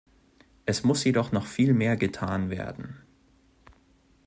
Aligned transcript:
Es 0.65 0.83
muss 0.83 1.03
jedoch 1.03 1.31
noch 1.31 1.45
viel 1.45 1.73
mehr 1.75 1.95
getan 1.95 2.49
werden. 2.49 3.03